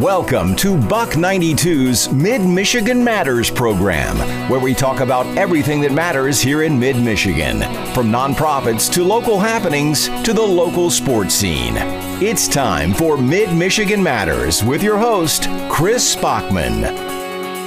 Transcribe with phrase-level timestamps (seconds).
[0.00, 4.18] Welcome to Buck 92's Mid Michigan Matters program,
[4.50, 7.60] where we talk about everything that matters here in Mid Michigan,
[7.94, 11.76] from nonprofits to local happenings to the local sports scene.
[12.22, 17.05] It's time for Mid Michigan Matters with your host, Chris Bachman.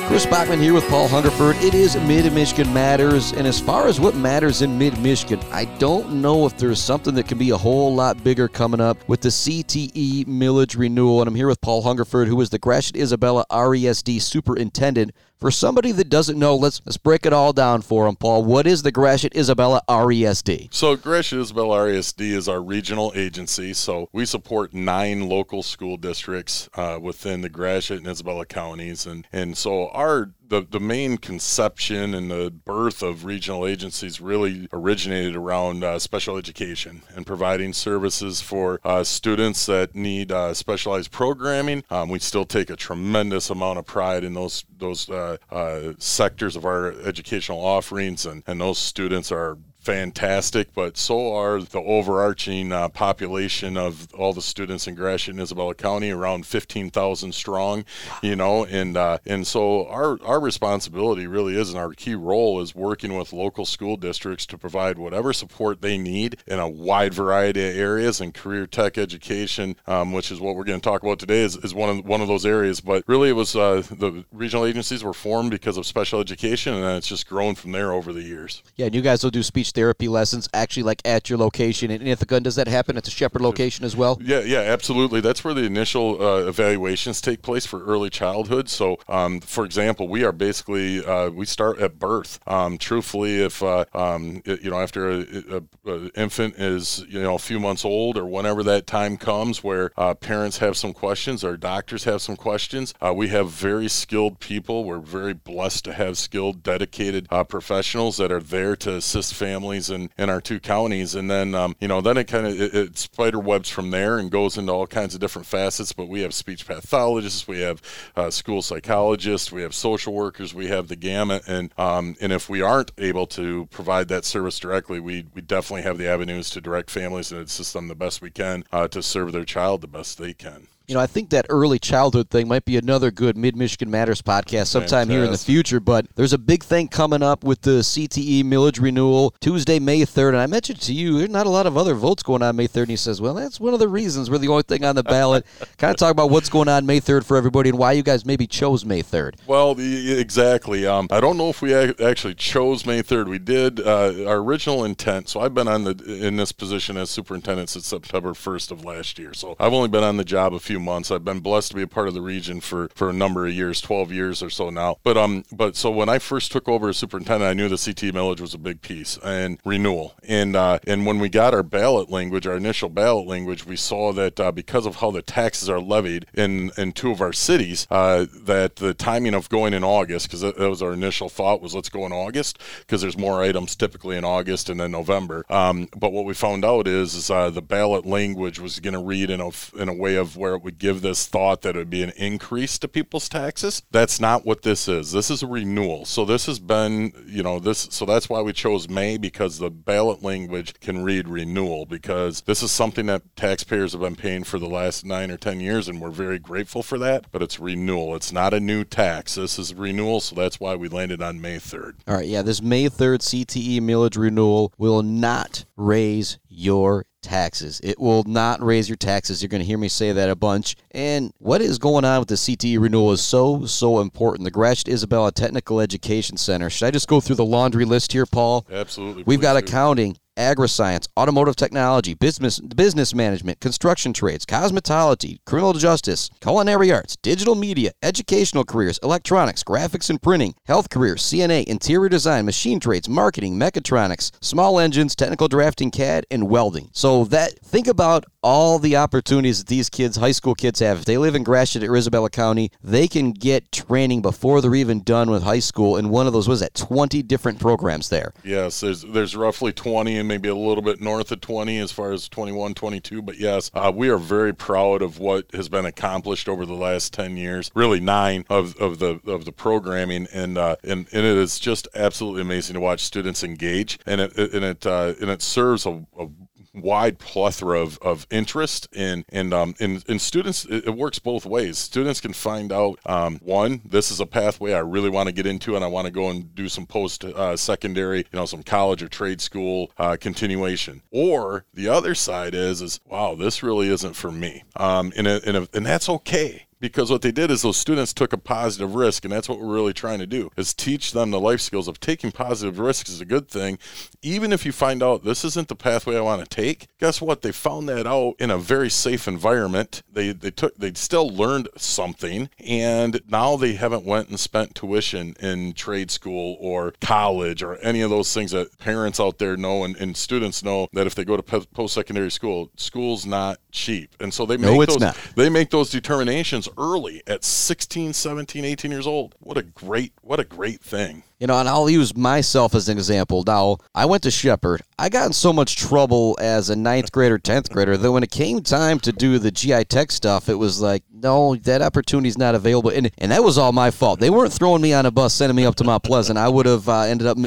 [0.09, 1.55] Chris Bachman here with Paul Hungerford.
[1.57, 5.65] It is Mid Michigan Matters, and as far as what matters in Mid Michigan, I
[5.77, 9.21] don't know if there's something that can be a whole lot bigger coming up with
[9.21, 11.21] the CTE millage renewal.
[11.21, 15.93] And I'm here with Paul Hungerford, who is the Gratiot Isabella RESD Superintendent for somebody
[15.93, 18.43] that doesn't know, let's let's break it all down for him, Paul.
[18.43, 20.73] What is the Gratiot Isabella RESD?
[20.73, 23.73] So Gratiot Isabella RESD is our regional agency.
[23.73, 29.25] So we support nine local school districts uh, within the Gratiot and Isabella counties, and
[29.31, 35.35] and so our the, the main conception and the birth of regional agencies really originated
[35.35, 41.83] around uh, special education and providing services for uh, students that need uh, specialized programming.
[41.91, 46.55] Um, we still take a tremendous amount of pride in those those uh, uh, sectors
[46.55, 52.71] of our educational offerings, and, and those students are fantastic, but so are the overarching
[52.71, 57.85] uh, population of all the students in Gratiot and Isabella County, around 15,000 strong,
[58.21, 62.61] you know, and uh, and so our our responsibility really is, and our key role
[62.61, 67.13] is working with local school districts to provide whatever support they need in a wide
[67.13, 71.03] variety of areas, and career tech education, um, which is what we're going to talk
[71.03, 72.81] about today, is, is one of one of those areas.
[72.81, 76.97] But really, it was uh, the regional agencies were formed because of special education, and
[76.97, 78.61] it's just grown from there over the years.
[78.75, 82.05] Yeah, and you guys will do speech therapy lessons actually like at your location in
[82.05, 82.41] Ithaca?
[82.41, 84.17] Does that happen at the Shepherd location as well?
[84.21, 85.21] Yeah, yeah, absolutely.
[85.21, 88.67] That's where the initial uh, evaluations take place for early childhood.
[88.67, 92.39] So, um, for example, we are basically uh, we start at birth.
[92.45, 97.35] Um, truthfully, if uh, um, you know after a, a, a, infant is you know
[97.35, 101.41] a few months old or whenever that time comes where uh, parents have some questions
[101.41, 104.83] or doctors have some questions, uh, we have very skilled people.
[104.83, 109.58] We're very blessed to have skilled, dedicated uh, professionals that are there to assist families
[109.63, 111.15] and in, in our two counties.
[111.15, 114.17] And then, um, you know, then it kind of it, it, spider webs from there
[114.17, 115.93] and goes into all kinds of different facets.
[115.93, 117.81] But we have speech pathologists, we have
[118.15, 121.43] uh, school psychologists, we have social workers, we have the gamut.
[121.47, 125.83] And um, and if we aren't able to provide that service directly, we we definitely
[125.83, 129.03] have the avenues to direct families and assist them the best we can uh, to
[129.03, 132.47] serve their child the best they can you know, I think that early childhood thing
[132.47, 135.11] might be another good Mid Michigan Matters podcast sometime Fantastic.
[135.11, 135.79] here in the future.
[135.79, 140.29] But there's a big thing coming up with the CTE millage renewal Tuesday, May 3rd.
[140.29, 142.67] And I mentioned to you, there's not a lot of other votes going on May
[142.67, 142.81] 3rd.
[142.81, 145.03] And he says, well, that's one of the reasons we're the only thing on the
[145.03, 145.45] ballot.
[145.77, 148.25] kind of talk about what's going on May 3rd for everybody and why you guys
[148.25, 149.35] maybe chose May 3rd.
[149.45, 150.87] Well, exactly.
[150.87, 153.27] Um, I don't know if we actually chose May 3rd.
[153.27, 155.29] We did uh, our original intent.
[155.29, 159.19] So I've been on the in this position as superintendent since September 1st of last
[159.19, 159.35] year.
[159.35, 161.11] So I've only been on the job a few few months.
[161.11, 163.53] I've been blessed to be a part of the region for for a number of
[163.53, 164.97] years, 12 years or so now.
[165.03, 168.13] But um, but so when I first took over as superintendent, I knew the CT
[168.13, 170.13] millage was a big piece and renewal.
[170.27, 174.13] And uh, and when we got our ballot language, our initial ballot language, we saw
[174.13, 177.87] that uh, because of how the taxes are levied in in two of our cities,
[177.91, 181.61] uh, that the timing of going in August, because that, that, was our initial thought,
[181.61, 185.45] was let's go in August because there's more items typically in August and then November.
[185.49, 188.99] Um, but what we found out is, is uh, the ballot language was going to
[188.99, 191.75] read in a in a way of where it would would give this thought that
[191.75, 193.81] it would be an increase to people's taxes.
[193.89, 195.11] That's not what this is.
[195.11, 196.05] This is a renewal.
[196.05, 199.71] So this has been, you know, this so that's why we chose May because the
[199.71, 204.59] ballot language can read renewal because this is something that taxpayers have been paying for
[204.59, 208.15] the last 9 or 10 years and we're very grateful for that, but it's renewal.
[208.15, 209.35] It's not a new tax.
[209.35, 211.93] This is renewal, so that's why we landed on May 3rd.
[212.07, 217.79] All right, yeah, this May 3rd CTE millage renewal will not raise your taxes.
[217.83, 219.41] It will not raise your taxes.
[219.41, 220.75] You're going to hear me say that a bunch.
[220.91, 224.45] And what is going on with the CTE renewal is so, so important.
[224.45, 226.69] The Gratiot Isabella Technical Education Center.
[226.69, 228.65] Should I just go through the laundry list here, Paul?
[228.71, 229.23] Absolutely.
[229.25, 229.59] We've got do.
[229.59, 237.55] accounting, agri-science, automotive technology, business business management, construction trades, cosmetology, criminal justice, culinary arts, digital
[237.55, 243.59] media, educational careers, electronics, graphics and printing, health careers, CNA, interior design, machine trades, marketing,
[243.59, 246.89] mechatronics, small engines, technical drafting, CAD, and welding.
[246.93, 250.99] So that think about all the opportunities that these kids, high school kids have.
[250.99, 255.01] If they live in Gratiot or Isabella County, they can get training before they're even
[255.03, 258.33] done with high school in one of those was that 20 different programs there.
[258.43, 262.11] Yes, there's there's roughly 20 and maybe a little bit north of 20 as far
[262.11, 263.21] as 21, 22.
[263.21, 267.13] But yes, uh, we are very proud of what has been accomplished over the last
[267.13, 271.37] 10 years, really nine of, of the of the programming, and uh, and, and it
[271.37, 275.41] is just absolutely amazing to watch students engage, and it and it uh, and it
[275.41, 276.27] serves a, a
[276.73, 281.45] wide plethora of, of interest in and um in, in students it, it works both
[281.45, 281.77] ways.
[281.77, 285.45] Students can find out um, one this is a pathway i really want to get
[285.45, 288.63] into and i want to go and do some post uh, secondary you know some
[288.63, 291.01] college or trade school uh, continuation.
[291.11, 294.63] Or the other side is is wow this really isn't for me.
[294.75, 298.13] Um, and, a, and, a, and that's okay because what they did is those students
[298.13, 301.31] took a positive risk and that's what we're really trying to do is teach them
[301.31, 303.77] the life skills of taking positive risks is a good thing.
[304.21, 307.41] Even if you find out this isn't the pathway i want to take guess what?
[307.41, 310.03] They found that out in a very safe environment.
[310.11, 315.35] They they took they still learned something and now they haven't went and spent tuition
[315.39, 319.83] in trade school or college or any of those things that parents out there know
[319.83, 324.15] and, and students know that if they go to post-secondary school school's not cheap.
[324.19, 325.17] And so they make no, those not.
[325.35, 329.35] they make those determinations early at 16, 17, 18 years old.
[329.39, 331.23] What a great, what a great thing.
[331.39, 333.43] You know, and I'll use myself as an example.
[333.47, 334.81] Now, I went to Shepherd.
[334.97, 338.31] I got in so much trouble as a ninth grader, 10th grader that when it
[338.31, 342.55] came time to do the GI Tech stuff, it was like, no, that opportunity's not
[342.55, 342.89] available.
[342.89, 344.19] And, and that was all my fault.
[344.19, 346.37] They weren't throwing me on a bus, sending me up to Mount Pleasant.
[346.37, 347.37] I would have uh, ended up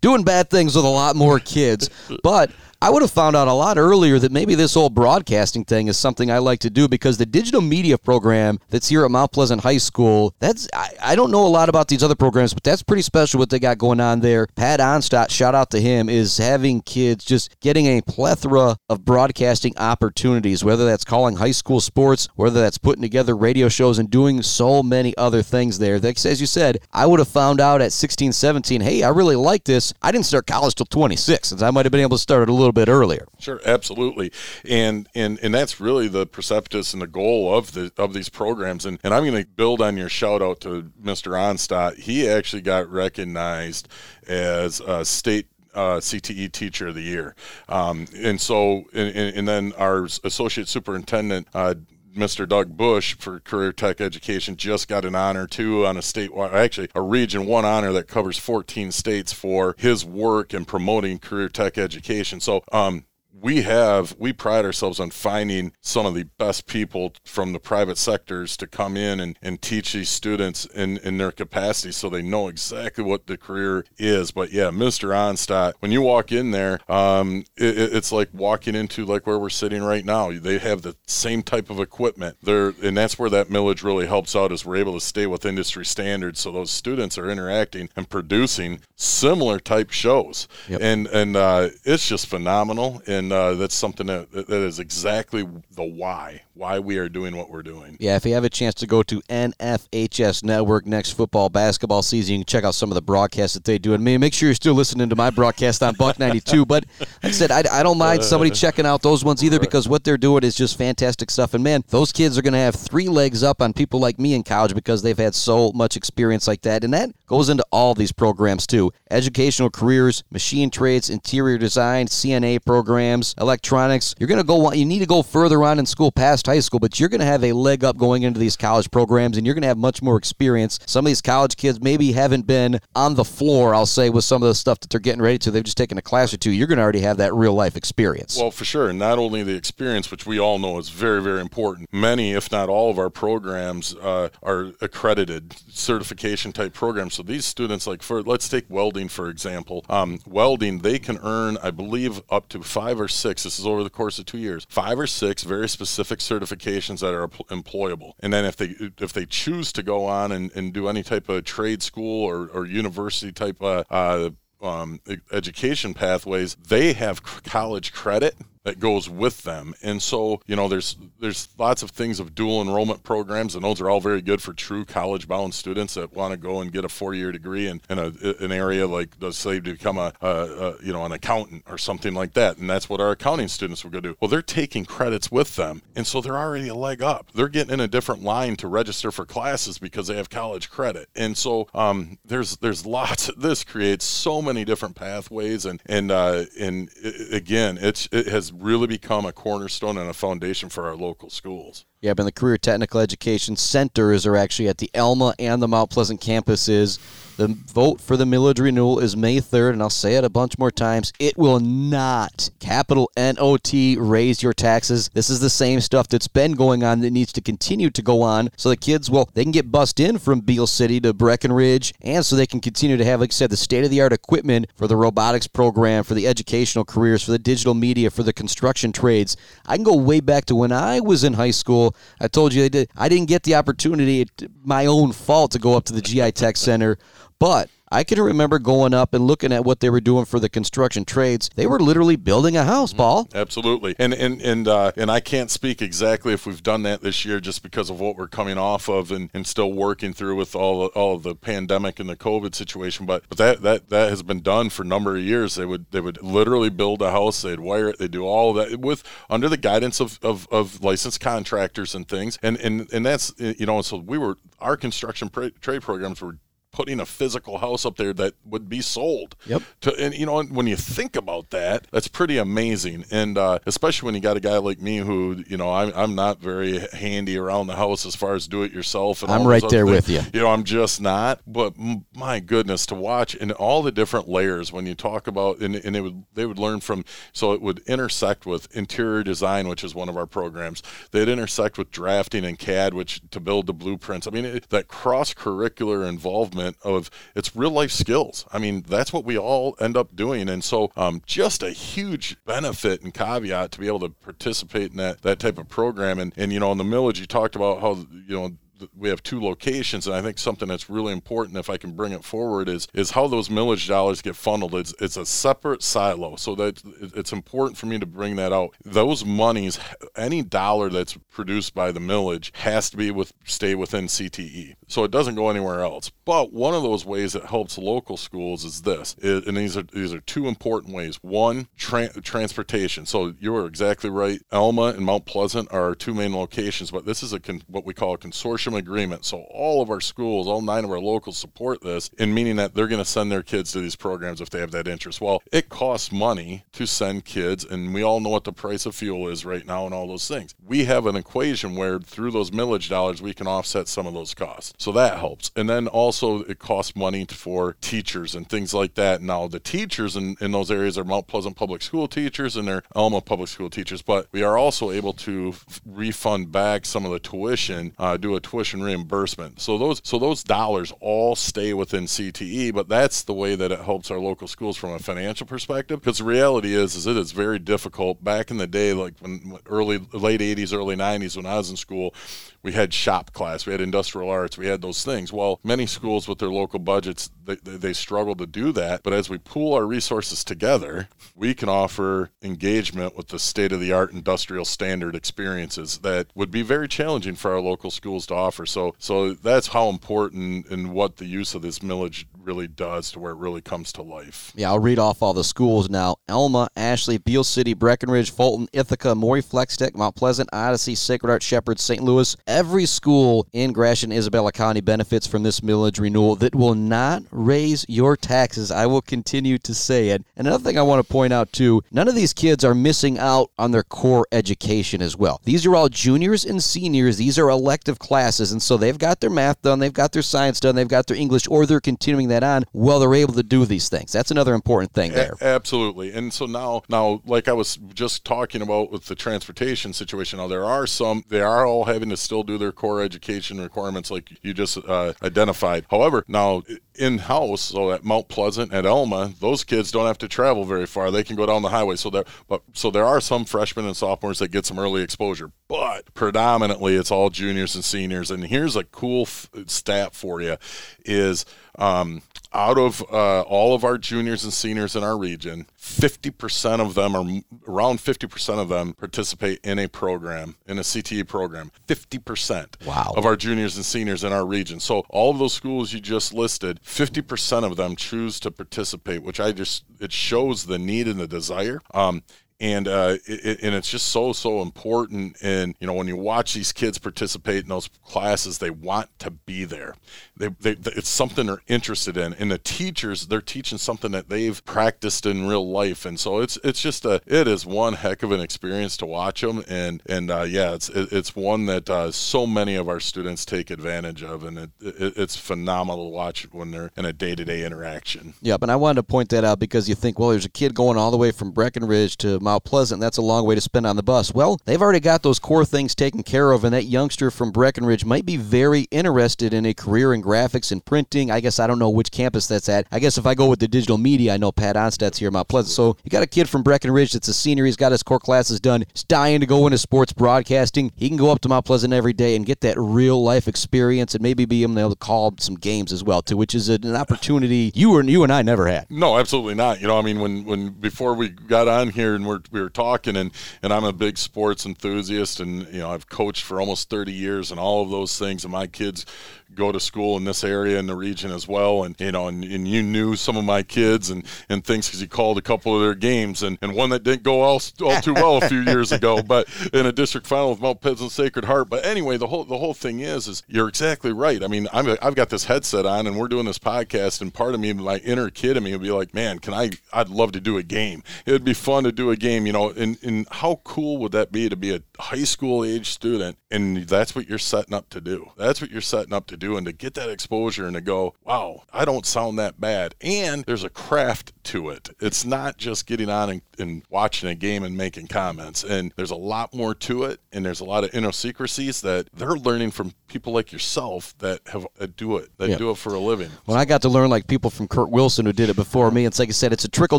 [0.00, 1.90] doing bad things with a lot more kids.
[2.22, 2.50] But
[2.82, 5.96] I would have found out a lot earlier that maybe this whole broadcasting thing is
[5.96, 9.62] something I like to do because the digital media program that's here at Mount Pleasant
[9.62, 12.82] High School, that's I, I don't know a lot about these other programs, but that's
[12.82, 14.48] pretty special what they got going on there.
[14.56, 19.78] Pat Onstott, shout out to him, is having kids just getting a plethora of broadcasting
[19.78, 24.42] opportunities, whether that's calling high school sports, whether that's putting together radio shows and doing
[24.42, 26.00] so many other things there.
[26.00, 29.36] That, as you said, I would have found out at 16, 17, hey, I really
[29.36, 29.94] like this.
[30.02, 32.48] I didn't start college till 26, since I might have been able to start it
[32.48, 33.26] a little little bit earlier.
[33.38, 34.32] Sure, absolutely,
[34.68, 38.86] and and and that's really the precipitous and the goal of the of these programs.
[38.86, 41.32] And and I'm going to build on your shout out to Mr.
[41.32, 41.98] Onstott.
[41.98, 43.88] He actually got recognized
[44.26, 47.34] as a state uh, CTE Teacher of the Year.
[47.68, 51.76] Um, and so, and, and, then our Associate Superintendent, uh,
[52.16, 52.48] Mr.
[52.48, 56.88] Doug Bush for Career Tech Education just got an honor too on a statewide, actually
[56.94, 61.78] a Region One honor that covers 14 states for his work in promoting career tech
[61.78, 62.40] education.
[62.40, 63.04] So, um,
[63.42, 67.98] we have we pride ourselves on finding some of the best people from the private
[67.98, 72.22] sectors to come in and, and teach these students in, in their capacity so they
[72.22, 74.30] know exactly what the career is.
[74.30, 79.04] But yeah mr onstott when you walk in there um, it, it's like walking into
[79.04, 80.30] like where we're sitting right now.
[80.32, 82.36] They have the same type of equipment.
[82.42, 85.44] There and that's where that millage really helps out is we're able to stay with
[85.44, 86.40] industry standards.
[86.40, 90.48] So those students are interacting and producing similar type shows.
[90.68, 90.80] Yep.
[90.82, 93.02] and and uh, it's just phenomenal.
[93.06, 97.50] And uh, that's something that that is exactly the why why we are doing what
[97.50, 97.96] we're doing.
[97.98, 102.34] Yeah, if you have a chance to go to NFHS Network next football basketball season,
[102.34, 103.94] you can check out some of the broadcasts that they do.
[103.94, 106.66] And make sure you're still listening to my broadcast on Buck 92.
[106.72, 109.88] But like I said, I, I don't mind somebody checking out those ones either because
[109.88, 111.52] what they're doing is just fantastic stuff.
[111.52, 114.32] And man, those kids are going to have three legs up on people like me
[114.32, 116.84] in college because they've had so much experience like that.
[116.84, 122.64] And that goes into all these programs too educational careers, machine trades, interior design, CNA
[122.64, 124.14] programs, electronics.
[124.18, 126.80] You're going to go, you need to go further on in school past high school,
[126.80, 129.54] but you're going to have a leg up going into these college programs and you're
[129.54, 130.78] going to have much more experience.
[130.86, 134.42] Some of these college kids maybe haven't been on the floor, I'll say, with some
[134.42, 135.50] of the stuff that they're getting ready to.
[135.50, 136.50] They've just taken a class or two.
[136.50, 138.36] You're going to already have that real life experience.
[138.38, 138.88] Well, for sure.
[138.88, 141.88] And not only the experience, which we all know is very, very important.
[141.92, 147.14] Many, if not all, of our programs uh, are accredited certification type programs.
[147.14, 151.58] So these students, like for let's take welding for example, um, welding they can earn,
[151.62, 153.42] I believe, up to five or six.
[153.42, 154.66] This is over the course of two years.
[154.68, 158.12] Five or six very specific certifications that are employable.
[158.20, 161.28] And then if they if they choose to go on and, and do any type
[161.28, 165.00] of trade school or, or university type uh, uh, um,
[165.32, 169.74] education pathways, they have college credit that goes with them.
[169.82, 173.80] And so, you know, there's there's lots of things of dual enrollment programs, and those
[173.80, 176.84] are all very good for true college bound students that want to go and get
[176.84, 180.12] a four year degree in, in a, an area like, let's say, to become a,
[180.20, 182.58] a, a, you know an accountant or something like that.
[182.58, 184.16] And that's what our accounting students will go do.
[184.20, 187.32] Well, they're taking credits with them, and so they're already a leg up.
[187.34, 191.08] They're getting in a different line to register for classes because they have college credit.
[191.16, 193.30] And so um, there's there's lots.
[193.36, 198.51] This creates so many different pathways, and and uh, and it, again, it's it has
[198.52, 201.84] really become a cornerstone and a foundation for our local schools.
[202.00, 205.90] Yeah, but the Career Technical Education Centers are actually at the Alma and the Mount
[205.90, 206.98] Pleasant campuses.
[207.36, 210.58] The vote for the millage renewal is May 3rd, and I'll say it a bunch
[210.58, 211.12] more times.
[211.18, 215.08] It will not, capital N O T, raise your taxes.
[215.14, 218.22] This is the same stuff that's been going on that needs to continue to go
[218.22, 221.94] on so the kids, well, they can get bussed in from Beal City to Breckenridge,
[222.02, 224.12] and so they can continue to have, like I said, the state of the art
[224.12, 228.32] equipment for the robotics program, for the educational careers, for the digital media, for the
[228.32, 229.36] construction trades.
[229.66, 231.96] I can go way back to when I was in high school.
[232.20, 234.28] I told you I, did, I didn't get the opportunity,
[234.64, 236.98] my own fault, to go up to the GI Tech Center,
[237.42, 240.48] but I can remember going up and looking at what they were doing for the
[240.48, 241.50] construction trades.
[241.56, 243.28] They were literally building a house, Paul.
[243.34, 247.24] Absolutely, and and and uh, and I can't speak exactly if we've done that this
[247.24, 250.54] year, just because of what we're coming off of and, and still working through with
[250.54, 253.06] all all of the pandemic and the COVID situation.
[253.06, 255.56] But but that that that has been done for a number of years.
[255.56, 257.42] They would they would literally build a house.
[257.42, 257.98] They'd wire it.
[257.98, 262.38] They do all that with under the guidance of, of, of licensed contractors and things.
[262.40, 265.28] And and and that's you know so we were our construction
[265.60, 266.38] trade programs were
[266.72, 269.36] putting a physical house up there that would be sold.
[269.46, 269.62] Yep.
[269.82, 273.04] To, and you know, when you think about that, that's pretty amazing.
[273.10, 276.14] And uh, especially when you got a guy like me who, you know, I'm, I'm
[276.14, 279.22] not very handy around the house as far as do it yourself.
[279.22, 280.22] I'm right there with you.
[280.32, 281.40] You know, I'm just not.
[281.46, 281.74] But
[282.16, 285.94] my goodness, to watch and all the different layers when you talk about, and, and
[285.94, 287.04] they would they would learn from.
[287.34, 290.82] So it would intersect with interior design, which is one of our programs.
[291.10, 294.26] They'd intersect with drafting and CAD, which to build the blueprints.
[294.26, 298.46] I mean, it, that cross curricular involvement of it's real life skills.
[298.52, 300.48] I mean, that's what we all end up doing.
[300.48, 304.96] And so, um, just a huge benefit and caveat to be able to participate in
[304.98, 306.18] that, that type of program.
[306.18, 308.50] And, and, you know, in the millage, you talked about how, you know,
[308.96, 312.12] we have two locations, and I think something that's really important, if I can bring
[312.12, 314.74] it forward, is is how those millage dollars get funneled.
[314.74, 316.82] It's it's a separate silo, so that
[317.14, 318.74] it's important for me to bring that out.
[318.84, 319.78] Those monies,
[320.16, 325.04] any dollar that's produced by the millage, has to be with stay within CTE, so
[325.04, 326.10] it doesn't go anywhere else.
[326.24, 330.12] But one of those ways that helps local schools is this, and these are these
[330.12, 331.18] are two important ways.
[331.22, 333.06] One, tra- transportation.
[333.06, 334.40] So you are exactly right.
[334.50, 337.84] Alma and Mount Pleasant are our two main locations, but this is a con- what
[337.84, 339.24] we call a consortium agreement.
[339.24, 342.74] So all of our schools, all nine of our locals support this, in meaning that
[342.74, 345.20] they're going to send their kids to these programs if they have that interest.
[345.20, 348.94] Well, it costs money to send kids, and we all know what the price of
[348.94, 350.54] fuel is right now and all those things.
[350.64, 354.34] We have an equation where through those millage dollars, we can offset some of those
[354.34, 354.74] costs.
[354.78, 355.50] So that helps.
[355.56, 359.22] And then also it costs money for teachers and things like that.
[359.22, 362.82] Now the teachers in, in those areas are Mount Pleasant Public School teachers and they're
[362.94, 365.54] Alma Public School teachers, but we are also able to
[365.86, 369.60] refund back some of the tuition, uh, do a tuition reimbursement.
[369.60, 373.80] So those so those dollars all stay within CTE, but that's the way that it
[373.80, 376.00] helps our local schools from a financial perspective.
[376.00, 378.22] Because the reality is, is it is very difficult.
[378.22, 381.76] Back in the day, like when early late 80s, early 90s, when I was in
[381.76, 382.14] school,
[382.62, 385.32] we had shop class, we had industrial arts, we had those things.
[385.32, 389.02] Well, many schools with their local budgets, they, they struggle to do that.
[389.02, 393.80] But as we pool our resources together, we can offer engagement with the state of
[393.80, 398.34] the art industrial standard experiences that would be very challenging for our local schools to
[398.34, 398.64] offer.
[398.66, 403.20] So, so that's how important and what the use of this millage really does to
[403.20, 404.52] where it really comes to life.
[404.54, 409.14] Yeah, I'll read off all the schools now Alma, Ashley, Beal City, Breckenridge, Fulton, Ithaca,
[409.14, 412.02] Morey, Flex-Tech, Mount Pleasant, Odyssey, Sacred Heart, Shepherd, St.
[412.02, 412.36] Louis.
[412.46, 417.84] Every school in Gratiot Isabella County benefits from this millage renewal that will not raise
[417.88, 418.70] your taxes.
[418.70, 420.24] I will continue to say it.
[420.36, 423.18] And another thing I want to point out too none of these kids are missing
[423.18, 425.40] out on their core education as well.
[425.44, 428.52] These are all juniors and seniors, these are elective classes.
[428.52, 431.16] And so they've got their math done, they've got their science done, they've got their
[431.16, 434.12] English, or they're continuing that on while they're able to do these things.
[434.12, 435.36] That's another important thing there.
[435.40, 436.12] A- absolutely.
[436.12, 440.48] And so now, now, like I was just talking about with the transportation situation, now
[440.48, 444.30] there are some, they are all having to still do their core education requirements like
[444.42, 445.86] you just uh, identified.
[445.90, 446.62] However, now
[446.94, 450.86] in house, so at Mount Pleasant at Alma, those kids don't have to travel very
[450.86, 451.10] far.
[451.10, 451.96] They can go down the highway.
[451.96, 455.52] So there, but so there are some freshmen and sophomores that get some early exposure,
[455.68, 458.30] but predominantly it's all juniors and seniors.
[458.30, 460.56] And here's a cool f- stat for you:
[461.04, 461.44] is
[461.78, 462.21] um,
[462.54, 467.16] out of uh, all of our juniors and seniors in our region, 50% of them
[467.16, 471.72] are around 50% of them participate in a program, in a CTE program.
[471.88, 473.12] 50% wow.
[473.16, 474.80] of our juniors and seniors in our region.
[474.80, 479.40] So all of those schools you just listed, 50% of them choose to participate, which
[479.40, 481.80] I just, it shows the need and the desire.
[481.94, 482.22] Um,
[482.62, 485.36] and uh, it, and it's just so so important.
[485.42, 489.32] And you know, when you watch these kids participate in those classes, they want to
[489.32, 489.96] be there.
[490.36, 494.64] They, they, it's something they're interested in, and the teachers they're teaching something that they've
[494.64, 498.30] practiced in real life, and so it's it's just a it is one heck of
[498.30, 502.46] an experience to watch them, and and uh, yeah, it's it's one that uh, so
[502.46, 506.70] many of our students take advantage of, and it, it, it's phenomenal to watch when
[506.70, 508.34] they're in a day to day interaction.
[508.40, 510.74] Yep, and I wanted to point that out because you think, well, there's a kid
[510.74, 513.00] going all the way from Breckenridge to of Mount Pleasant.
[513.00, 514.34] That's a long way to spend on the bus.
[514.34, 518.04] Well, they've already got those core things taken care of, and that youngster from Breckenridge
[518.04, 521.30] might be very interested in a career in graphics and printing.
[521.30, 522.86] I guess I don't know which campus that's at.
[522.92, 525.32] I guess if I go with the digital media, I know Pat Onstad's here at
[525.32, 525.74] Mount Pleasant.
[525.74, 527.64] So you got a kid from Breckenridge that's a senior.
[527.64, 528.84] He's got his core classes done.
[528.92, 530.92] He's dying to go into sports broadcasting.
[530.94, 534.14] He can go up to Mount Pleasant every day and get that real life experience
[534.14, 537.72] and maybe be able to call some games as well too, which is an opportunity
[537.74, 538.90] you and you and I never had.
[538.90, 539.80] No, absolutely not.
[539.80, 542.70] You know, I mean, when when before we got on here and we're, we were
[542.70, 543.30] talking, and
[543.62, 547.50] and I'm a big sports enthusiast, and you know, I've coached for almost 30 years,
[547.50, 549.06] and all of those things, and my kids
[549.54, 551.84] go to school in this area in the region as well.
[551.84, 555.00] And, you know, and, and you knew some of my kids and, and things because
[555.00, 558.00] you called a couple of their games and, and one that didn't go all, all
[558.00, 561.44] too well a few years ago, but in a district final with Mount Pleasant Sacred
[561.44, 561.68] Heart.
[561.68, 564.42] But anyway, the whole, the whole thing is, is you're exactly right.
[564.42, 567.54] I mean, I'm, I've got this headset on and we're doing this podcast and part
[567.54, 570.32] of me, my inner kid in me would be like, man, can I, I'd love
[570.32, 571.02] to do a game.
[571.26, 574.32] It'd be fun to do a game, you know, and, and how cool would that
[574.32, 578.00] be to be a high school age student and that's what you're setting up to
[578.00, 578.30] do.
[578.36, 581.14] That's what you're setting up to do and to get that exposure and to go,
[581.24, 582.94] wow, I don't sound that bad.
[583.00, 584.90] And there's a craft to it.
[585.00, 588.64] It's not just getting on and, and watching a game and making comments.
[588.64, 590.20] And there's a lot more to it.
[590.32, 594.66] And there's a lot of idiosyncrasies that they're learning from people like yourself that have
[594.80, 595.56] uh, do it, that yeah.
[595.56, 596.30] do it for a living.
[596.46, 599.04] When I got to learn like people from Kurt Wilson who did it before me,
[599.04, 599.98] it's like I said, it's a trickle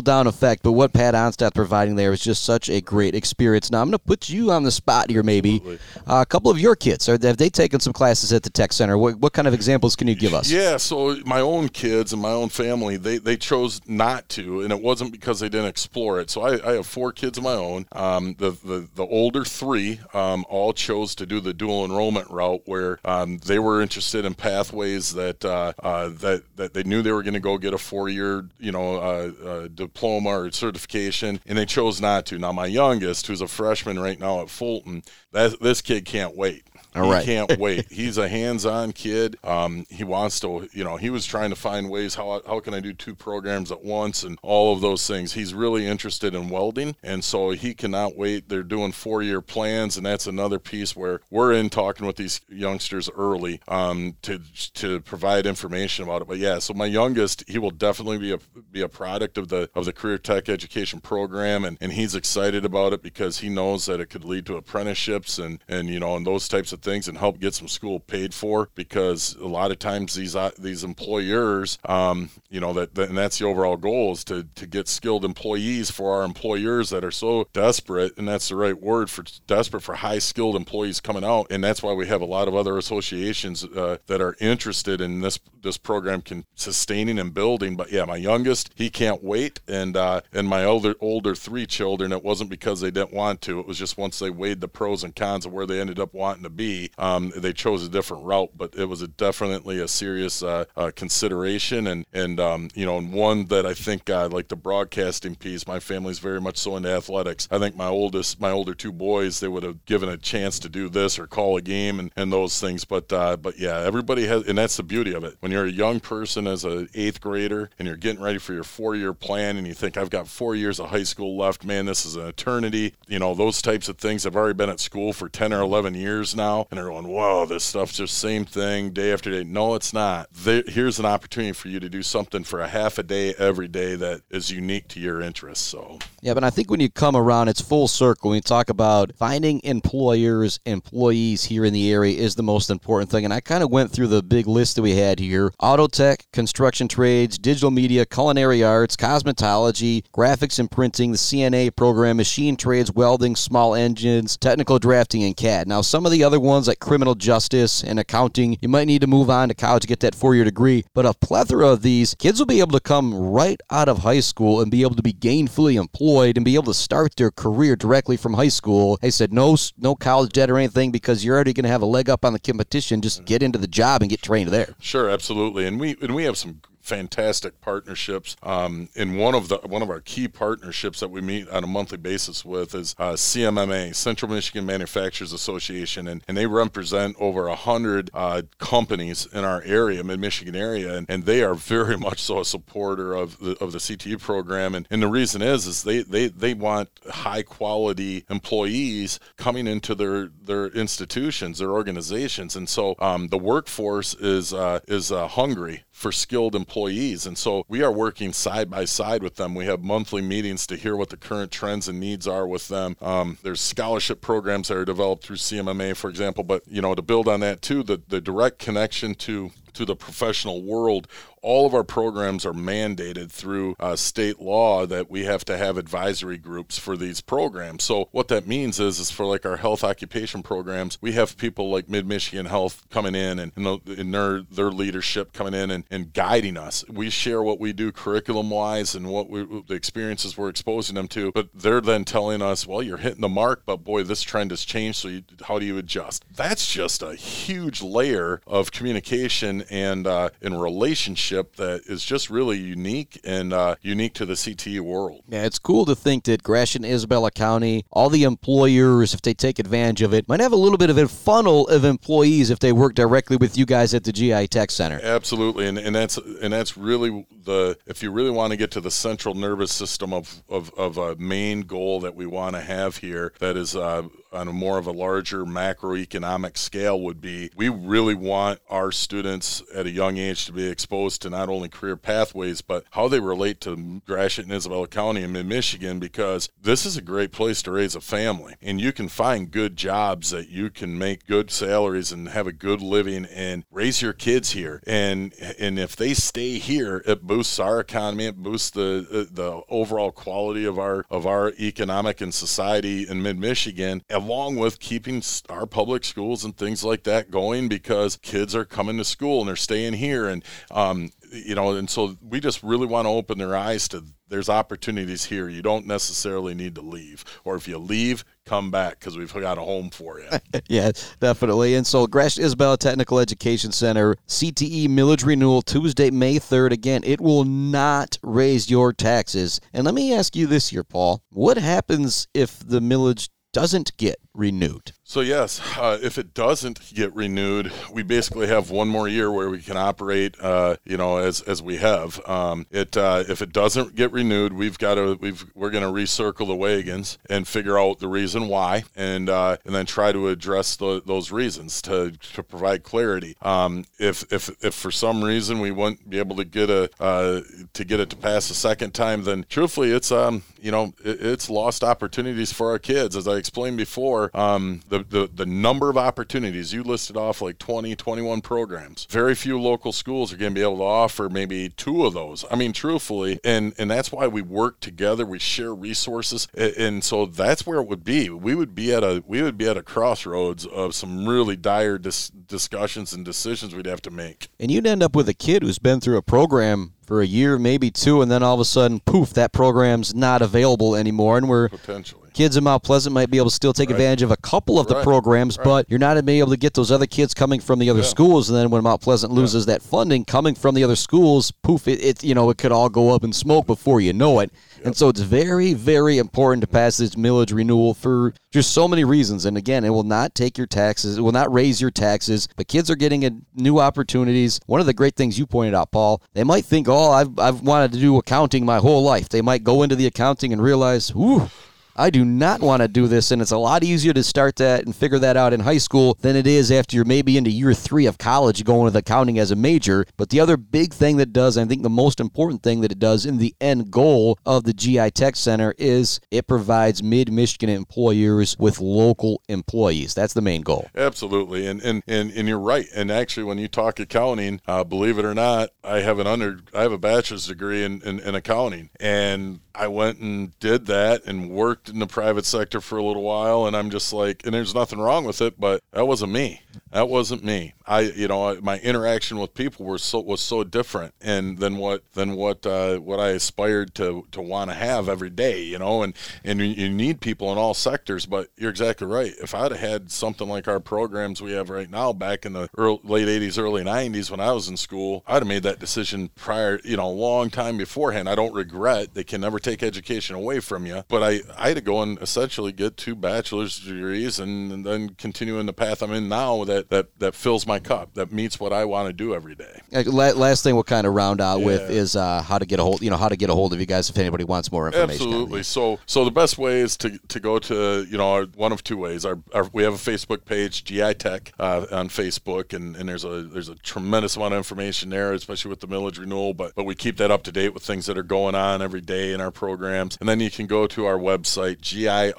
[0.00, 0.62] down effect.
[0.62, 3.70] But what Pat Onstad providing there is just such a great experience.
[3.70, 5.62] Now I'm going to put you on the spot here, maybe.
[6.06, 8.72] Uh, a couple of your kids, are, have they taken some classes at the Tech
[8.72, 8.98] Center?
[8.98, 9.96] What, what kind of examples?
[9.96, 10.50] can you give us?
[10.50, 14.72] Yeah, so my own kids and my own family, they, they chose not to, and
[14.72, 16.30] it wasn't because they didn't explore it.
[16.30, 17.86] So I, I have four kids of my own.
[17.92, 22.62] Um, the, the, the older three um, all chose to do the dual enrollment route
[22.64, 27.12] where um, they were interested in pathways that, uh, uh, that, that they knew they
[27.12, 31.40] were going to go get a four year you know, uh, uh, diploma or certification,
[31.46, 32.38] and they chose not to.
[32.38, 36.64] Now, my youngest, who's a freshman right now at Fulton, that, this kid can't wait.
[36.94, 37.24] All right.
[37.24, 37.90] He can't wait.
[37.90, 39.36] He's a hands-on kid.
[39.42, 42.72] Um, he wants to, you know, he was trying to find ways how how can
[42.72, 45.32] I do two programs at once and all of those things.
[45.32, 48.48] He's really interested in welding, and so he cannot wait.
[48.48, 53.10] They're doing four-year plans, and that's another piece where we're in talking with these youngsters
[53.16, 54.40] early um, to
[54.74, 56.28] to provide information about it.
[56.28, 58.38] But yeah, so my youngest, he will definitely be a
[58.70, 62.64] be a product of the of the career tech education program, and, and he's excited
[62.64, 66.14] about it because he knows that it could lead to apprenticeships and and you know
[66.14, 69.70] and those types of things and help get some school paid for because a lot
[69.70, 73.76] of times these uh, these employers, um, you know, that, that, and that's the overall
[73.76, 78.28] goal is to to get skilled employees for our employers that are so desperate, and
[78.28, 81.92] that's the right word for desperate for high skilled employees coming out, and that's why
[81.92, 86.20] we have a lot of other associations uh, that are interested in this this program
[86.20, 87.74] can sustaining and building.
[87.74, 92.12] But yeah, my youngest he can't wait, and uh, and my older older three children,
[92.12, 95.02] it wasn't because they didn't want to, it was just once they weighed the pros
[95.02, 98.24] and cons of where they ended up wanting to be um, they chose a different
[98.24, 102.84] route, but it was a, definitely a serious uh, uh, consideration, and and um, you
[102.84, 105.66] know, and one that I think uh, like the broadcasting piece.
[105.66, 107.48] My family's very much so into athletics.
[107.50, 110.68] I think my oldest, my older two boys, they would have given a chance to
[110.68, 112.84] do this or call a game and, and those things.
[112.84, 115.36] But uh, but yeah, everybody has, and that's the beauty of it.
[115.40, 118.64] When you're a young person as an eighth grader and you're getting ready for your
[118.64, 121.86] four year plan, and you think I've got four years of high school left, man,
[121.86, 122.94] this is an eternity.
[123.06, 124.26] You know, those types of things.
[124.26, 127.46] I've already been at school for ten or eleven years now and they're going, whoa,
[127.46, 129.44] this stuff's just the same thing day after day.
[129.44, 130.28] No, it's not.
[130.32, 133.68] There, here's an opportunity for you to do something for a half a day every
[133.68, 135.64] day that is unique to your interests.
[135.64, 138.30] So yeah, but I think when you come around, it's full circle.
[138.30, 143.10] When you talk about finding employers, employees here in the area is the most important
[143.10, 143.24] thing.
[143.24, 146.26] And I kind of went through the big list that we had here: auto tech,
[146.32, 152.90] construction trades, digital media, culinary arts, cosmetology, graphics and printing, the CNA program, machine trades,
[152.92, 155.68] welding, small engines, technical drafting, and CAD.
[155.68, 158.58] Now, some of the other ones like criminal justice and accounting.
[158.60, 161.06] You might need to move on to college to get that four year degree, but
[161.06, 164.60] a plethora of these kids will be able to come right out of high school
[164.60, 168.16] and be able to be gainfully employed and be able to start their career directly
[168.16, 168.98] from high school.
[169.00, 171.86] They said no, no college debt or anything because you're already going to have a
[171.86, 173.00] leg up on the competition.
[173.00, 173.26] Just mm-hmm.
[173.26, 174.74] get into the job and get trained there.
[174.80, 178.36] Sure, absolutely, and we and we have some fantastic partnerships.
[178.42, 181.66] Um, and one of the one of our key partnerships that we meet on a
[181.66, 187.48] monthly basis with is uh, CMMA, Central Michigan Manufacturers Association, and, and they represent over
[187.48, 191.96] a hundred uh, companies in our area, mid Michigan area, and, and they are very
[192.08, 194.74] much so a supporter of the of the CTE program.
[194.74, 199.94] And, and the reason is is they, they they want high quality employees coming into
[199.94, 205.84] their their institutions, their organizations, and so um, the workforce is uh, is uh, hungry
[205.94, 207.24] for skilled employees.
[207.24, 209.54] And so we are working side by side with them.
[209.54, 212.96] We have monthly meetings to hear what the current trends and needs are with them.
[213.00, 216.42] Um, there's scholarship programs that are developed through CMMA, for example.
[216.42, 219.96] But, you know, to build on that too, the, the direct connection to to the
[219.96, 221.08] professional world
[221.44, 225.76] all of our programs are mandated through uh, state law that we have to have
[225.76, 227.84] advisory groups for these programs.
[227.84, 231.70] So what that means is, is for like our health occupation programs, we have people
[231.70, 236.14] like Mid Michigan Health coming in and, and their their leadership coming in and, and
[236.14, 236.82] guiding us.
[236.88, 241.08] We share what we do curriculum wise and what we, the experiences we're exposing them
[241.08, 244.50] to, but they're then telling us, well, you're hitting the mark, but boy, this trend
[244.50, 244.98] has changed.
[245.00, 246.24] So you, how do you adjust?
[246.34, 252.30] That's just a huge layer of communication and uh, in relationship relationship that is just
[252.30, 255.22] really unique and uh, unique to the CTE world.
[255.28, 259.58] Yeah, it's cool to think that Gratiot Isabella County, all the employers, if they take
[259.58, 262.72] advantage of it, might have a little bit of a funnel of employees if they
[262.72, 265.00] work directly with you guys at the GI Tech Center.
[265.02, 268.80] Absolutely, and, and that's and that's really the if you really want to get to
[268.80, 272.98] the central nervous system of of, of a main goal that we want to have
[272.98, 273.76] here, that is.
[273.76, 278.90] Uh, on a more of a larger macroeconomic scale would be we really want our
[278.90, 283.08] students at a young age to be exposed to not only career pathways but how
[283.08, 287.32] they relate to Gratiot and Isabella County and mid Michigan because this is a great
[287.32, 288.54] place to raise a family.
[288.62, 292.52] And you can find good jobs that you can make good salaries and have a
[292.52, 294.82] good living and raise your kids here.
[294.86, 300.12] And and if they stay here it boosts our economy it boosts the the overall
[300.12, 305.66] quality of our of our economic and society in mid Michigan along with keeping our
[305.66, 309.56] public schools and things like that going because kids are coming to school and they're
[309.56, 313.56] staying here and um, you know and so we just really want to open their
[313.56, 315.48] eyes to there's opportunities here.
[315.48, 319.56] You don't necessarily need to leave or if you leave come back because we've got
[319.56, 320.28] a home for you
[320.68, 321.74] yeah definitely.
[321.74, 327.20] And so gratiot isabella technical education center cte millage renewal tuesday may 3rd again it
[327.20, 329.60] will not raise your taxes.
[329.72, 331.22] And let me ask you this here paul.
[331.30, 334.92] What happens if the millage doesn't get renewed.
[335.04, 339.48] So yes, uh, if it doesn't get renewed, we basically have one more year where
[339.48, 342.20] we can operate, uh, you know, as as we have.
[342.26, 345.90] Um, it uh, if it doesn't get renewed, we've got to we've we're going to
[345.90, 350.28] recircle the wagons and figure out the reason why, and uh, and then try to
[350.28, 353.36] address the, those reasons to to provide clarity.
[353.42, 357.42] Um, if if if for some reason we won't be able to get a uh,
[357.74, 361.20] to get it to pass a second time, then truthfully, it's um you know it,
[361.20, 365.90] it's lost opportunities for our kids, as I explained before um, the, the, the number
[365.90, 369.06] of opportunities you listed off like 20, 21 programs.
[369.10, 372.46] Very few local schools are going to be able to offer maybe two of those.
[372.50, 375.26] I mean, truthfully, and and that's why we work together.
[375.26, 378.30] We share resources, and, and so that's where it would be.
[378.30, 381.98] We would be at a we would be at a crossroads of some really dire
[381.98, 384.48] dis- discussions and decisions we'd have to make.
[384.58, 387.58] And you'd end up with a kid who's been through a program for a year,
[387.58, 391.48] maybe two, and then all of a sudden, poof, that program's not available anymore, and
[391.48, 393.94] we're potentially kids in Mount Pleasant might be able to still take right.
[393.94, 395.04] advantage of a couple of the right.
[395.04, 395.64] programs, right.
[395.64, 398.06] but you're not being able to get those other kids coming from the other yeah.
[398.06, 398.50] schools.
[398.50, 399.74] And then when Mount Pleasant loses yeah.
[399.74, 402.88] that funding coming from the other schools, poof, it, it, you know it could all
[402.88, 404.50] go up in smoke before you know it.
[404.76, 404.86] Yep.
[404.86, 409.04] And so it's very, very important to pass this millage renewal for just so many
[409.04, 409.46] reasons.
[409.46, 412.68] And again, it will not take your taxes, it will not raise your taxes, but
[412.68, 414.60] kids are getting a, new opportunities.
[414.66, 417.62] One of the great things you pointed out, Paul, they might think, oh, I've, I've
[417.62, 419.28] wanted to do accounting my whole life.
[419.28, 421.48] They might go into the accounting and realize, ooh,
[421.96, 423.30] I do not want to do this.
[423.30, 426.16] And it's a lot easier to start that and figure that out in high school
[426.20, 429.50] than it is after you're maybe into year three of college going with accounting as
[429.50, 430.04] a major.
[430.16, 432.98] But the other big thing that does, I think the most important thing that it
[432.98, 437.68] does in the end goal of the GI Tech Center is it provides mid Michigan
[437.68, 440.14] employers with local employees.
[440.14, 440.88] That's the main goal.
[440.94, 441.66] Absolutely.
[441.66, 442.86] And, and, and, and you're right.
[442.94, 446.60] And actually, when you talk accounting, uh, believe it or not, I have an under,
[446.74, 448.90] I have a bachelor's degree in, in, in accounting.
[448.98, 453.22] And I went and did that and worked in the private sector for a little
[453.22, 453.66] while.
[453.66, 456.62] And I'm just like, and there's nothing wrong with it, but that wasn't me.
[456.94, 457.74] That wasn't me.
[457.86, 462.04] I, you know, my interaction with people were so was so different, and than what
[462.12, 465.60] than what uh, what I aspired to to want to have every day.
[465.60, 468.26] You know, and and you need people in all sectors.
[468.26, 469.34] But you're exactly right.
[469.42, 472.70] If I'd have had something like our programs we have right now back in the
[472.78, 476.30] early, late '80s, early '90s when I was in school, I'd have made that decision
[476.36, 478.28] prior, you know, a long time beforehand.
[478.28, 479.14] I don't regret.
[479.14, 482.18] They can never take education away from you, but I I had to go and
[482.22, 486.64] essentially get two bachelor's degrees and, and then continue in the path I'm in now.
[486.64, 489.54] That that that that fills my cup, that meets what I want to do every
[489.54, 489.80] day.
[489.92, 491.66] Last thing we'll kind of round out yeah.
[491.66, 493.72] with is uh, how to get a hold, you know, how to get a hold
[493.72, 495.26] of you guys if anybody wants more information.
[495.26, 495.62] Absolutely.
[495.62, 498.96] So so the best way is to, to go to you know one of two
[498.96, 499.24] ways.
[499.24, 503.24] Our, our we have a Facebook page, GI Tech, uh, on Facebook, and, and there's
[503.24, 506.54] a there's a tremendous amount of information there, especially with the millage renewal.
[506.54, 509.00] But but we keep that up to date with things that are going on every
[509.00, 510.16] day in our programs.
[510.20, 512.34] And then you can go to our website, giresd.net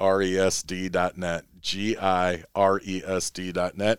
[1.66, 2.50] G-I-R-E-S-D.net.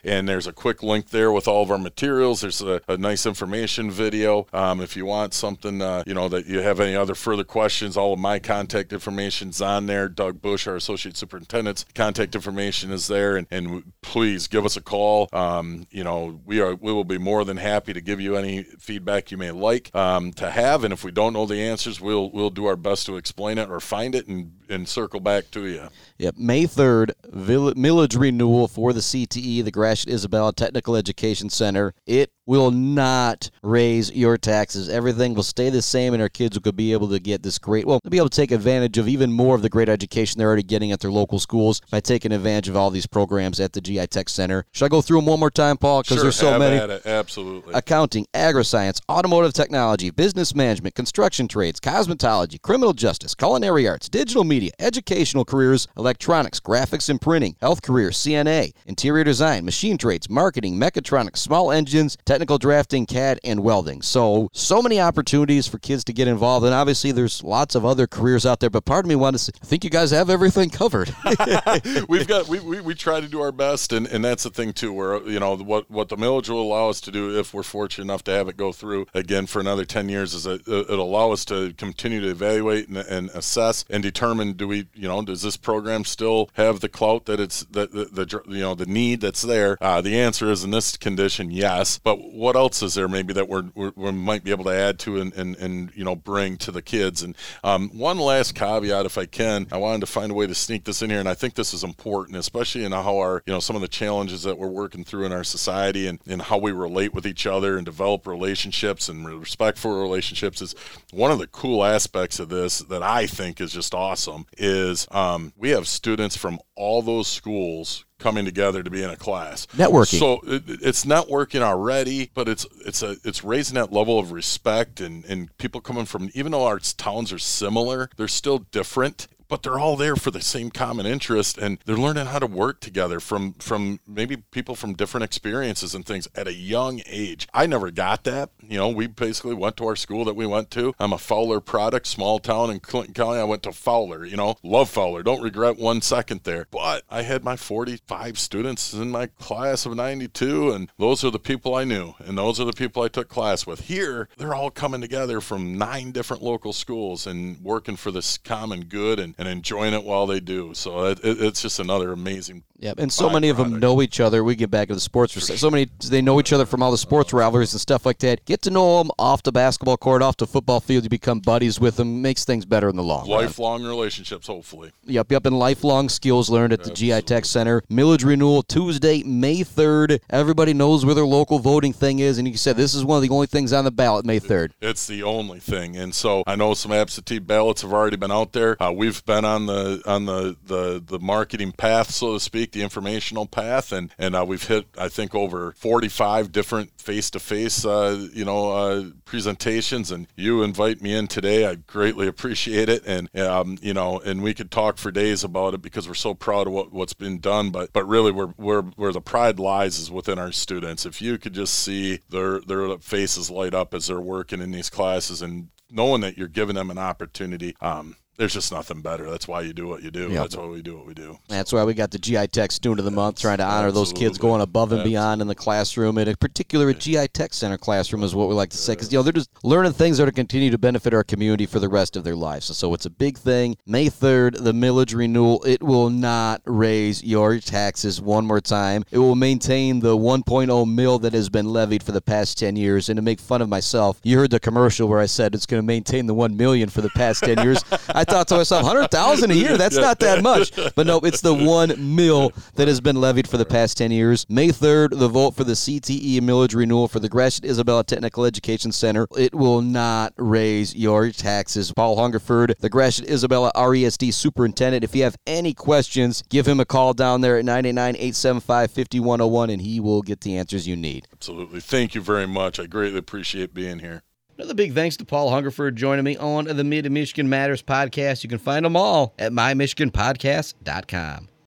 [0.05, 2.43] And there's a quick link there with all of our materials.
[2.43, 4.47] There's a, a nice information video.
[4.53, 7.97] Um, if you want something, uh, you know, that you have any other further questions,
[7.97, 10.09] all of my contact information's on there.
[10.09, 13.37] Doug Bush, our associate superintendent's contact information is there.
[13.37, 15.29] And, and please give us a call.
[15.33, 18.63] Um, you know, we are we will be more than happy to give you any
[18.63, 20.85] feedback you may like um, to have.
[20.85, 23.69] And if we don't know the answers, we'll we'll do our best to explain it
[23.69, 25.89] or find it and, and circle back to you.
[26.19, 27.11] Yep, May 3rd,
[27.57, 31.93] millage renewal for the CTE, the Gratiot Isabella Technical Education Center.
[32.07, 34.89] It will not raise your taxes.
[34.89, 37.85] Everything will stay the same, and our kids will be able to get this great,
[37.85, 40.47] well, they'll be able to take advantage of even more of the great education they're
[40.47, 43.81] already getting at their local schools by taking advantage of all these programs at the
[43.81, 44.65] GI Tech Center.
[44.73, 46.03] Should I go through them one more time, Paul?
[46.03, 47.01] Because sure, there's so many.
[47.05, 47.75] Absolutely.
[47.75, 54.71] Accounting, agri-science, automotive technology, business management, construction trades, cosmetology, criminal justice, culinary arts, digital media,
[54.79, 61.39] educational careers, electronics, graphics and printing, health Career, CNA, interior design, machine trades, marketing, mechatronics,
[61.39, 64.03] small engines, technical drafting, CAD, and welding.
[64.03, 66.65] So, so many opportunities for kids to get involved.
[66.65, 68.71] And obviously, there's lots of other careers out there.
[68.71, 71.15] But part of me wants to I think you guys have everything covered.
[72.09, 73.93] We've got, we, we, we try to do our best.
[73.93, 76.89] And, and that's the thing, too, where, you know, what, what the millage will allow
[76.89, 79.85] us to do if we're fortunate enough to have it go through again for another
[79.85, 83.85] 10 years is that uh, it'll allow us to continue to evaluate and, and assess
[83.91, 87.65] and determine do we, you know, does this program still have the clout that it's
[87.65, 89.77] the, the, the you know, the need that's there?
[89.81, 91.99] Uh, the answer is in this condition, yes.
[91.99, 94.99] But what else is there maybe that we're, we're we might be able to add
[95.01, 97.23] to and, and, and you know bring to the kids?
[97.23, 100.55] And um, one last caveat, if I can, I wanted to find a way to
[100.55, 103.53] sneak this in here, and I think this is important, especially in how our you
[103.53, 106.59] know some of the challenges that we're working through in our society and, and how
[106.59, 110.75] we relate with each other and develop relationships and respectful relationships is
[111.13, 115.53] one of the cool aspects of this that I think is just awesome is um,
[115.57, 119.67] we have students from all those schools coming together to be in a class.
[119.77, 120.19] Networking.
[120.19, 125.01] So it, it's networking already, but it's it's a it's raising that level of respect
[125.01, 129.63] and and people coming from even though our towns are similar, they're still different but
[129.63, 133.21] they're all there for the same common interest and they're learning how to work together
[133.21, 137.49] from from maybe people from different experiences and things at a young age.
[137.55, 138.51] I never got that.
[138.63, 140.95] You know, we basically went to our school that we went to.
[140.99, 143.39] I'm a Fowler product, small town in Clinton County.
[143.39, 145.23] I went to Fowler, you know, love Fowler.
[145.23, 146.67] Don't regret one second there.
[146.71, 151.39] But I had my 45 students in my class of 92 and those are the
[151.39, 153.81] people I knew and those are the people I took class with.
[153.81, 158.85] Here, they're all coming together from nine different local schools and working for this common
[158.85, 160.75] good and and enjoying it while they do.
[160.75, 162.65] So it, it, it's just another amazing.
[162.79, 164.45] Yeah, and so many of them know each other.
[164.45, 165.33] We get back to the sports.
[165.59, 168.45] So many they know each other from all the sports rivalries and stuff like that.
[168.45, 171.05] Get to know them off the basketball court, off the football field.
[171.05, 172.21] You become buddies with them.
[172.21, 173.45] Makes things better in the long run.
[173.45, 174.93] Lifelong relationships, hopefully.
[175.05, 177.21] Yep, yep, and lifelong skills learned at the Absolutely.
[177.21, 177.81] GI Tech Center.
[177.91, 180.21] Millage renewal Tuesday, May third.
[180.29, 183.23] Everybody knows where their local voting thing is, and you said this is one of
[183.23, 184.75] the only things on the ballot May third.
[184.83, 188.53] It's the only thing, and so I know some absentee ballots have already been out
[188.53, 188.81] there.
[188.83, 192.83] Uh, we've been on the on the, the the marketing path, so to speak, the
[192.83, 197.85] informational path, and and uh, we've hit I think over 45 different face to face,
[197.85, 200.11] you know, uh, presentations.
[200.11, 204.43] And you invite me in today, I greatly appreciate it, and um, you know, and
[204.43, 207.39] we could talk for days about it because we're so proud of what, what's been
[207.39, 207.71] done.
[207.71, 211.05] But but really, where where where the pride lies is within our students.
[211.05, 214.89] If you could just see their their faces light up as they're working in these
[214.89, 217.77] classes and knowing that you're giving them an opportunity.
[217.81, 219.31] Um, there's just nothing better.
[219.31, 220.29] That's why you do what you do.
[220.29, 220.33] Yep.
[220.33, 221.39] That's why we do what we do.
[221.49, 224.01] That's why we got the GI Tech Student of the Month, trying to honor Absolutely.
[224.01, 226.19] those kids going above and beyond in the classroom.
[226.19, 229.13] And in particular, a GI Tech Center classroom is what we like to say because
[229.13, 231.89] you know they're just learning things that are continue to benefit our community for the
[231.89, 232.77] rest of their lives.
[232.77, 233.77] So it's a big thing.
[233.87, 235.63] May third, the millage renewal.
[235.65, 239.05] It will not raise your taxes one more time.
[239.11, 243.09] It will maintain the 1.0 mill that has been levied for the past 10 years.
[243.09, 245.83] And to make fun of myself, you heard the commercial where I said it's going
[245.83, 247.83] to maintain the 1 million for the past 10 years.
[248.09, 249.77] I thought to myself, hundred thousand a year.
[249.77, 250.73] That's not that much.
[250.95, 254.47] But no, it's the one mill that has been levied for the past ten years.
[254.49, 258.93] May third, the vote for the CTE millage renewal for the Gratiot Isabella Technical Education
[258.93, 259.27] Center.
[259.37, 261.93] It will not raise your taxes.
[261.93, 265.05] Paul Hungerford, the Gratiot Isabella RESD superintendent.
[265.05, 269.71] If you have any questions, give him a call down there at 989 875 5101
[269.71, 271.27] and he will get the answers you need.
[271.33, 271.81] Absolutely.
[271.81, 272.79] Thank you very much.
[272.81, 274.23] I greatly appreciate being here.
[274.59, 278.43] Another big thanks to Paul Hungerford joining me on the Mid Michigan Matters podcast.
[278.43, 281.49] You can find them all at mymichiganpodcast.com.